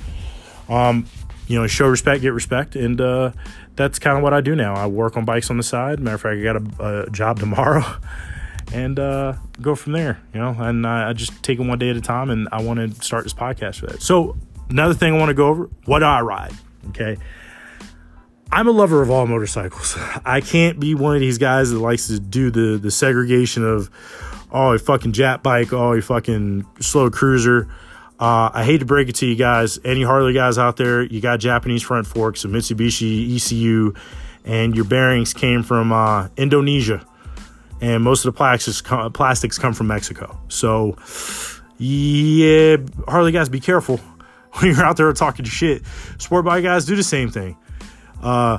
Um, 0.68 1.06
you 1.46 1.58
know, 1.58 1.66
show 1.66 1.88
respect, 1.88 2.22
get 2.22 2.32
respect, 2.32 2.76
and 2.76 3.00
uh, 3.00 3.32
that's 3.74 3.98
kind 3.98 4.16
of 4.16 4.22
what 4.22 4.32
I 4.32 4.40
do 4.40 4.54
now. 4.54 4.74
I 4.74 4.86
work 4.86 5.16
on 5.16 5.24
bikes 5.24 5.50
on 5.50 5.56
the 5.56 5.62
side. 5.62 5.98
Matter 5.98 6.14
of 6.14 6.20
fact, 6.20 6.38
I 6.38 6.42
got 6.42 6.56
a, 6.56 7.06
a 7.06 7.10
job 7.10 7.40
tomorrow, 7.40 7.82
and 8.72 8.98
uh, 8.98 9.34
go 9.60 9.74
from 9.74 9.92
there. 9.92 10.20
You 10.32 10.40
know, 10.40 10.56
and 10.58 10.86
I, 10.86 11.10
I 11.10 11.12
just 11.12 11.42
take 11.42 11.58
it 11.58 11.62
one 11.62 11.78
day 11.78 11.90
at 11.90 11.96
a 11.96 12.00
time, 12.00 12.30
and 12.30 12.48
I 12.52 12.62
want 12.62 12.78
to 12.78 13.02
start 13.02 13.24
this 13.24 13.34
podcast 13.34 13.80
for 13.80 13.86
that. 13.86 14.00
So 14.00 14.36
another 14.68 14.94
thing 14.94 15.14
I 15.14 15.18
want 15.18 15.30
to 15.30 15.34
go 15.34 15.48
over: 15.48 15.68
what 15.86 16.00
do 16.00 16.04
I 16.04 16.20
ride? 16.20 16.52
Okay, 16.90 17.16
I'm 18.52 18.66
a 18.66 18.72
lover 18.72 19.00
of 19.00 19.10
all 19.10 19.26
motorcycles. 19.26 19.96
I 20.24 20.40
can't 20.40 20.80
be 20.80 20.94
one 20.94 21.14
of 21.14 21.20
these 21.20 21.38
guys 21.38 21.70
that 21.70 21.78
likes 21.78 22.08
to 22.08 22.18
do 22.18 22.50
the 22.50 22.78
the 22.78 22.90
segregation 22.90 23.64
of 23.64 23.90
oh 24.50 24.72
a 24.72 24.78
fucking 24.78 25.12
jet 25.12 25.42
bike, 25.42 25.72
oh 25.72 25.92
a 25.92 26.02
fucking 26.02 26.66
slow 26.80 27.10
cruiser. 27.10 27.68
Uh, 28.18 28.50
I 28.52 28.64
hate 28.64 28.78
to 28.78 28.84
break 28.84 29.08
it 29.08 29.14
to 29.16 29.26
you 29.26 29.36
guys. 29.36 29.78
Any 29.82 30.02
Harley 30.02 30.34
guys 30.34 30.58
out 30.58 30.76
there, 30.76 31.02
you 31.02 31.22
got 31.22 31.38
Japanese 31.38 31.82
front 31.82 32.06
forks, 32.06 32.44
a 32.44 32.48
Mitsubishi 32.48 33.34
ECU, 33.34 33.94
and 34.44 34.76
your 34.76 34.84
bearings 34.84 35.32
came 35.32 35.62
from 35.62 35.90
uh, 35.90 36.28
Indonesia. 36.36 37.02
And 37.80 38.04
most 38.04 38.26
of 38.26 38.34
the 38.34 38.36
plastics, 38.36 38.82
plastics 39.14 39.58
come 39.58 39.72
from 39.72 39.86
Mexico. 39.86 40.38
So, 40.48 40.96
yeah, 41.78 42.76
Harley 43.08 43.32
guys, 43.32 43.48
be 43.48 43.58
careful 43.58 43.96
when 44.52 44.74
you're 44.74 44.84
out 44.84 44.98
there 44.98 45.10
talking 45.14 45.46
shit. 45.46 45.82
Sport 46.18 46.44
bike 46.44 46.62
guys 46.64 46.84
do 46.84 46.96
the 46.96 47.02
same 47.02 47.30
thing. 47.30 47.56
Uh, 48.22 48.58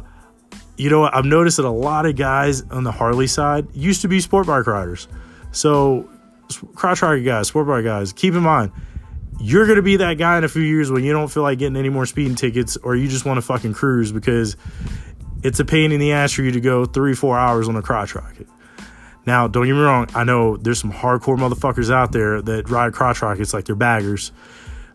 you 0.78 0.90
know, 0.90 1.04
I've 1.04 1.26
noticed 1.26 1.58
that 1.58 1.66
a 1.66 1.70
lot 1.70 2.06
of 2.06 2.16
guys 2.16 2.64
on 2.64 2.84
the 2.84 2.92
Harley 2.92 3.28
side 3.28 3.68
used 3.74 4.02
to 4.02 4.08
be 4.08 4.20
sport 4.20 4.48
bike 4.48 4.66
riders. 4.68 5.08
So, 5.52 6.10
crotch 6.76 7.02
rocket 7.02 7.22
guys, 7.22 7.48
sport 7.50 7.68
bike 7.68 7.84
guys, 7.84 8.14
keep 8.14 8.34
in 8.34 8.42
mind, 8.42 8.72
you're 9.40 9.66
going 9.66 9.78
to 9.78 9.82
be 9.82 9.98
that 9.98 10.18
guy 10.18 10.38
in 10.38 10.44
a 10.44 10.48
few 10.48 10.62
years 10.62 10.92
when 10.92 11.04
you 11.04 11.12
don't 11.12 11.28
feel 11.28 11.44
like 11.44 11.60
getting 11.60 11.76
any 11.76 11.90
more 11.90 12.06
speeding 12.06 12.36
tickets 12.36 12.78
or 12.78 12.96
you 12.96 13.08
just 13.08 13.26
want 13.26 13.38
to 13.38 13.42
fucking 13.42 13.74
cruise 13.74 14.12
because 14.12 14.56
it's 15.44 15.60
a 15.60 15.66
pain 15.66 15.92
in 15.92 16.00
the 16.00 16.12
ass 16.14 16.32
for 16.32 16.44
you 16.44 16.52
to 16.52 16.62
go 16.62 16.86
three, 16.86 17.16
four 17.16 17.38
hours 17.38 17.68
on 17.68 17.76
a 17.76 17.82
crotch 17.82 18.16
rocket. 18.16 18.48
Now, 19.26 19.48
don't 19.48 19.66
get 19.66 19.74
me 19.74 19.80
wrong, 19.80 20.08
I 20.16 20.24
know 20.24 20.58
there's 20.58 20.80
some 20.80 20.92
hardcore 20.92 21.38
motherfuckers 21.38 21.92
out 21.92 22.12
there 22.12 22.42
that 22.42 22.70
ride 22.70 22.94
crotch 22.94 23.22
rockets 23.22 23.54
like 23.54 23.66
they're 23.66 23.76
baggers. 23.76 24.32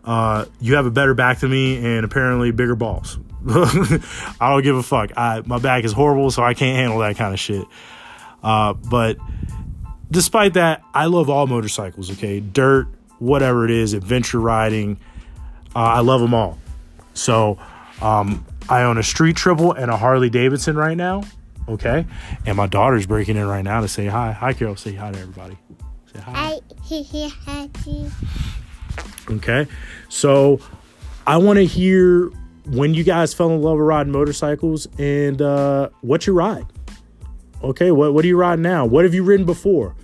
Uh, 0.06 0.44
you 0.60 0.76
have 0.76 0.86
a 0.86 0.90
better 0.90 1.14
back 1.14 1.40
than 1.40 1.50
me 1.50 1.76
and 1.84 2.04
apparently 2.04 2.52
bigger 2.52 2.76
balls. 2.76 3.18
I 3.48 4.50
don't 4.50 4.62
give 4.62 4.76
a 4.76 4.82
fuck. 4.82 5.10
I, 5.16 5.42
my 5.44 5.58
back 5.58 5.84
is 5.84 5.92
horrible, 5.92 6.30
so 6.30 6.42
I 6.44 6.54
can't 6.54 6.76
handle 6.76 7.00
that 7.00 7.16
kind 7.16 7.34
of 7.34 7.40
shit. 7.40 7.66
Uh, 8.42 8.75
but 8.75 9.16
despite 10.10 10.54
that, 10.54 10.82
I 10.94 11.06
love 11.06 11.28
all 11.28 11.46
motorcycles, 11.48 12.10
okay? 12.12 12.38
Dirt, 12.40 12.86
whatever 13.18 13.64
it 13.64 13.72
is, 13.72 13.92
adventure 13.94 14.38
riding. 14.40 14.98
Uh, 15.75 15.80
I 15.80 16.00
love 16.00 16.20
them 16.20 16.34
all. 16.34 16.58
So 17.14 17.58
um, 18.00 18.46
I 18.68 18.82
own 18.82 18.98
a 18.98 19.02
street 19.02 19.36
triple 19.36 19.72
and 19.72 19.90
a 19.90 19.96
Harley 19.96 20.30
Davidson 20.30 20.76
right 20.76 20.96
now. 20.96 21.25
Okay. 21.68 22.06
And 22.44 22.56
my 22.56 22.68
daughter's 22.68 23.06
breaking 23.06 23.36
in 23.36 23.46
right 23.46 23.64
now 23.64 23.80
to 23.80 23.88
say 23.88 24.06
hi. 24.06 24.30
Hi, 24.30 24.52
Carol. 24.52 24.76
Say 24.76 24.94
hi 24.94 25.10
to 25.10 25.18
everybody. 25.18 25.58
Say 26.12 26.20
hi. 26.20 26.60
Hi. 26.86 28.10
okay. 29.30 29.66
So 30.09 30.61
I 31.26 31.37
want 31.38 31.59
to 31.59 31.64
hear 31.64 32.30
when 32.66 32.95
you 32.95 33.04
guys 33.04 33.35
fell 33.35 33.50
in 33.50 33.62
love 33.62 33.78
with 33.78 33.87
riding 33.87 34.12
motorcycles 34.12 34.87
and 34.99 35.40
uh, 35.40 35.90
what 36.00 36.26
you 36.26 36.33
ride. 36.33 36.66
Okay. 37.62 37.90
What, 37.90 38.14
what 38.14 38.23
do 38.23 38.28
you 38.28 38.37
ride 38.37 38.59
now? 38.59 38.87
What 38.87 39.04
have 39.04 39.14
you 39.14 39.23
ridden 39.23 39.47
before? 39.47 39.95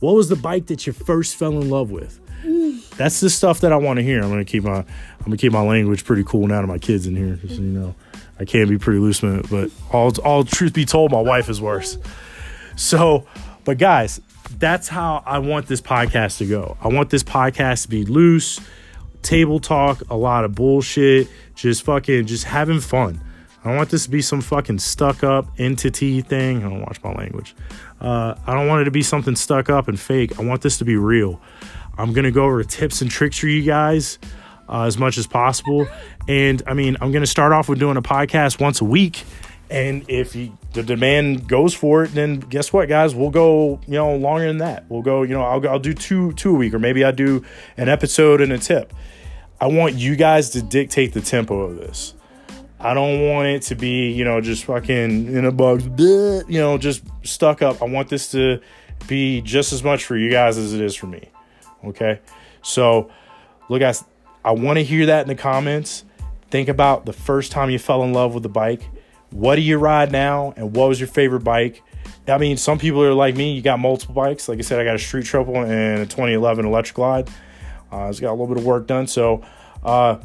What 0.00 0.14
was 0.14 0.28
the 0.28 0.36
bike 0.36 0.66
that 0.66 0.86
you 0.86 0.92
first 0.92 1.36
fell 1.36 1.60
in 1.60 1.68
love 1.70 1.90
with? 1.90 2.20
That's 2.96 3.20
the 3.20 3.30
stuff 3.30 3.60
that 3.60 3.72
I 3.72 3.76
want 3.76 3.98
to 3.98 4.02
hear. 4.02 4.22
I'm 4.22 4.30
gonna 4.30 4.44
keep 4.44 4.64
my 4.64 4.78
I'm 4.78 5.24
gonna 5.24 5.36
keep 5.36 5.52
my 5.52 5.62
language 5.62 6.04
pretty 6.04 6.24
cool 6.24 6.46
now 6.46 6.60
to 6.60 6.66
my 6.66 6.78
kids 6.78 7.06
in 7.06 7.16
here, 7.16 7.36
because 7.36 7.58
you 7.58 7.66
know 7.66 7.94
I 8.38 8.44
can 8.44 8.68
be 8.68 8.78
pretty 8.78 9.00
loose 9.00 9.22
with 9.22 9.34
it. 9.36 9.50
But 9.50 9.70
all 9.92 10.12
all 10.24 10.44
truth 10.44 10.72
be 10.72 10.84
told, 10.84 11.10
my 11.10 11.20
wife 11.20 11.48
is 11.48 11.60
worse. 11.60 11.98
So, 12.76 13.26
but 13.64 13.78
guys, 13.78 14.20
that's 14.58 14.88
how 14.88 15.22
I 15.26 15.38
want 15.38 15.66
this 15.66 15.80
podcast 15.80 16.38
to 16.38 16.46
go. 16.46 16.76
I 16.80 16.88
want 16.88 17.10
this 17.10 17.22
podcast 17.22 17.82
to 17.82 17.88
be 17.88 18.04
loose, 18.04 18.60
table 19.22 19.60
talk, 19.60 20.02
a 20.10 20.16
lot 20.16 20.44
of 20.44 20.54
bullshit, 20.54 21.28
just 21.54 21.82
fucking 21.84 22.26
just 22.26 22.44
having 22.44 22.80
fun. 22.80 23.20
I 23.64 23.68
don't 23.68 23.76
want 23.76 23.90
this 23.90 24.04
to 24.04 24.10
be 24.10 24.22
some 24.22 24.40
fucking 24.40 24.78
stuck 24.78 25.24
up 25.24 25.46
entity 25.58 26.20
thing. 26.20 26.58
I 26.58 26.68
don't 26.68 26.80
watch 26.80 27.02
my 27.02 27.12
language. 27.12 27.54
Uh, 28.00 28.34
I 28.46 28.54
don't 28.54 28.68
want 28.68 28.82
it 28.82 28.84
to 28.84 28.90
be 28.90 29.02
something 29.02 29.36
stuck 29.36 29.68
up 29.68 29.88
and 29.88 29.98
fake. 29.98 30.38
I 30.38 30.44
want 30.44 30.62
this 30.62 30.78
to 30.78 30.84
be 30.84 30.96
real. 30.96 31.40
I'm 31.98 32.12
to 32.24 32.30
go 32.30 32.44
over 32.44 32.62
tips 32.62 33.02
and 33.02 33.10
tricks 33.10 33.38
for 33.38 33.48
you 33.48 33.62
guys 33.62 34.18
uh, 34.68 34.84
as 34.84 34.98
much 34.98 35.18
as 35.18 35.26
possible. 35.26 35.88
And 36.28 36.62
I 36.66 36.74
mean, 36.74 36.96
I'm 37.00 37.10
to 37.22 37.26
start 37.26 37.52
off 37.52 37.68
with 37.68 37.80
doing 37.80 37.96
a 37.96 38.02
podcast 38.02 38.60
once 38.60 38.80
a 38.80 38.84
week. 38.84 39.24
And 39.70 40.08
if 40.08 40.34
you, 40.34 40.56
the 40.72 40.82
demand 40.82 41.46
goes 41.46 41.74
for 41.74 42.04
it, 42.04 42.14
then 42.14 42.40
guess 42.40 42.72
what, 42.72 42.88
guys? 42.88 43.14
We'll 43.14 43.30
go, 43.30 43.80
you 43.86 43.94
know, 43.94 44.16
longer 44.16 44.46
than 44.46 44.58
that. 44.58 44.86
We'll 44.88 45.02
go, 45.02 45.22
you 45.22 45.34
know, 45.34 45.42
I'll, 45.42 45.68
I'll 45.68 45.78
do 45.78 45.92
two 45.92 46.32
two 46.32 46.54
a 46.54 46.58
week, 46.58 46.72
or 46.72 46.78
maybe 46.78 47.04
I 47.04 47.10
do 47.10 47.44
an 47.76 47.88
episode 47.88 48.40
and 48.40 48.52
a 48.52 48.58
tip. 48.58 48.94
I 49.60 49.66
want 49.66 49.94
you 49.94 50.16
guys 50.16 50.50
to 50.50 50.62
dictate 50.62 51.12
the 51.12 51.20
tempo 51.20 51.60
of 51.60 51.76
this. 51.76 52.14
I 52.80 52.94
don't 52.94 53.28
want 53.28 53.48
it 53.48 53.62
to 53.62 53.74
be, 53.74 54.12
you 54.12 54.24
know, 54.24 54.40
just 54.40 54.64
fucking 54.64 55.26
in 55.26 55.44
a 55.44 55.50
bug, 55.50 55.98
you 55.98 56.44
know, 56.48 56.78
just 56.78 57.02
stuck 57.24 57.60
up. 57.60 57.82
I 57.82 57.86
want 57.86 58.08
this 58.08 58.30
to 58.30 58.60
be 59.08 59.40
just 59.42 59.72
as 59.72 59.82
much 59.82 60.04
for 60.04 60.16
you 60.16 60.30
guys 60.30 60.56
as 60.58 60.74
it 60.74 60.80
is 60.80 60.94
for 60.94 61.06
me. 61.06 61.28
Okay. 61.84 62.20
So, 62.62 63.10
look, 63.68 63.80
guys, 63.80 64.04
I 64.44 64.52
want 64.52 64.78
to 64.78 64.84
hear 64.84 65.06
that 65.06 65.22
in 65.22 65.28
the 65.28 65.34
comments. 65.34 66.04
Think 66.50 66.68
about 66.68 67.04
the 67.04 67.12
first 67.12 67.50
time 67.50 67.68
you 67.68 67.78
fell 67.78 68.04
in 68.04 68.12
love 68.12 68.32
with 68.32 68.44
the 68.44 68.48
bike. 68.48 68.88
What 69.30 69.56
do 69.56 69.62
you 69.62 69.78
ride 69.78 70.12
now? 70.12 70.54
And 70.56 70.74
what 70.74 70.88
was 70.88 71.00
your 71.00 71.08
favorite 71.08 71.44
bike? 71.44 71.82
I 72.26 72.38
mean, 72.38 72.56
some 72.56 72.78
people 72.78 73.02
are 73.02 73.14
like 73.14 73.36
me. 73.36 73.52
You 73.52 73.62
got 73.62 73.78
multiple 73.78 74.14
bikes. 74.14 74.48
Like 74.48 74.58
I 74.58 74.62
said, 74.62 74.80
I 74.80 74.84
got 74.84 74.94
a 74.94 74.98
Street 74.98 75.24
Triple 75.24 75.56
and 75.56 76.00
a 76.00 76.06
2011 76.06 76.66
Electra 76.66 76.94
Glide. 76.94 77.30
Uh, 77.90 78.06
it's 78.10 78.20
got 78.20 78.30
a 78.30 78.36
little 78.36 78.46
bit 78.46 78.58
of 78.58 78.64
work 78.64 78.86
done. 78.86 79.06
So, 79.06 79.42
uh, 79.82 80.18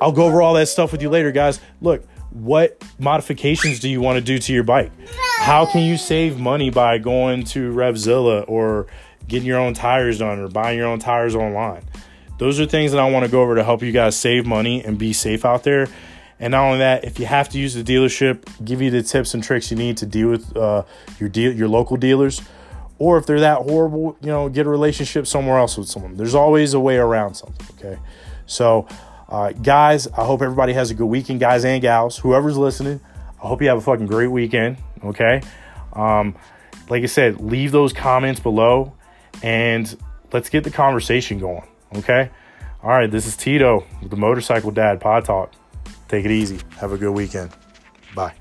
I'll 0.00 0.12
go 0.12 0.24
over 0.24 0.42
all 0.42 0.54
that 0.54 0.66
stuff 0.66 0.92
with 0.92 1.02
you 1.02 1.10
later, 1.10 1.30
guys. 1.30 1.60
Look, 1.80 2.04
what 2.30 2.82
modifications 2.98 3.80
do 3.80 3.88
you 3.88 4.00
want 4.00 4.16
to 4.16 4.20
do 4.20 4.38
to 4.38 4.52
your 4.52 4.62
bike? 4.64 4.90
How 5.38 5.66
can 5.66 5.82
you 5.82 5.96
save 5.96 6.38
money 6.38 6.70
by 6.70 6.98
going 6.98 7.44
to 7.44 7.72
Revzilla 7.72 8.44
or 8.48 8.86
getting 9.30 9.46
your 9.46 9.58
own 9.58 9.72
tires 9.72 10.18
done 10.18 10.38
or 10.40 10.48
buying 10.48 10.76
your 10.76 10.88
own 10.88 10.98
tires 10.98 11.34
online. 11.34 11.84
Those 12.38 12.58
are 12.58 12.66
things 12.66 12.92
that 12.92 13.00
I 13.00 13.08
want 13.08 13.24
to 13.24 13.30
go 13.30 13.42
over 13.42 13.54
to 13.54 13.64
help 13.64 13.82
you 13.82 13.92
guys 13.92 14.16
save 14.16 14.44
money 14.44 14.84
and 14.84 14.98
be 14.98 15.12
safe 15.12 15.44
out 15.44 15.62
there. 15.62 15.88
And 16.40 16.52
not 16.52 16.64
only 16.64 16.78
that, 16.78 17.04
if 17.04 17.20
you 17.20 17.26
have 17.26 17.50
to 17.50 17.58
use 17.58 17.74
the 17.74 17.84
dealership, 17.84 18.64
give 18.64 18.80
you 18.80 18.90
the 18.90 19.02
tips 19.02 19.34
and 19.34 19.44
tricks 19.44 19.70
you 19.70 19.76
need 19.76 19.98
to 19.98 20.06
deal 20.06 20.30
with 20.30 20.56
uh, 20.56 20.84
your 21.18 21.28
deal, 21.28 21.52
your 21.52 21.68
local 21.68 21.96
dealers. 21.96 22.40
Or 22.98 23.18
if 23.18 23.26
they're 23.26 23.40
that 23.40 23.58
horrible, 23.58 24.16
you 24.20 24.28
know, 24.28 24.48
get 24.48 24.66
a 24.66 24.70
relationship 24.70 25.26
somewhere 25.26 25.58
else 25.58 25.76
with 25.76 25.88
someone. 25.88 26.16
There's 26.16 26.34
always 26.34 26.74
a 26.74 26.80
way 26.80 26.96
around 26.96 27.34
something. 27.34 27.66
Okay, 27.78 28.00
so 28.46 28.88
uh, 29.28 29.52
guys, 29.52 30.08
I 30.08 30.24
hope 30.24 30.42
everybody 30.42 30.72
has 30.72 30.90
a 30.90 30.94
good 30.94 31.06
weekend, 31.06 31.40
guys 31.40 31.64
and 31.64 31.80
gals. 31.80 32.18
Whoever's 32.18 32.58
listening, 32.58 33.00
I 33.42 33.46
hope 33.46 33.62
you 33.62 33.68
have 33.68 33.78
a 33.78 33.82
fucking 33.82 34.06
great 34.06 34.28
weekend. 34.28 34.78
Okay, 35.04 35.42
um, 35.92 36.34
like 36.90 37.02
I 37.02 37.06
said, 37.06 37.40
leave 37.40 37.70
those 37.72 37.92
comments 37.92 38.40
below 38.40 38.94
and 39.42 39.96
let's 40.32 40.48
get 40.48 40.64
the 40.64 40.70
conversation 40.70 41.38
going. 41.38 41.66
Okay. 41.96 42.30
All 42.82 42.90
right. 42.90 43.10
This 43.10 43.26
is 43.26 43.36
Tito 43.36 43.84
with 44.00 44.10
the 44.10 44.16
Motorcycle 44.16 44.70
Dad 44.70 45.00
Pod 45.00 45.24
Talk. 45.24 45.52
Take 46.10 46.24
it 46.24 46.32
easy. 46.32 46.58
Have 46.80 46.90
a 46.90 46.98
good 46.98 47.12
weekend. 47.12 47.52
Bye. 48.16 48.34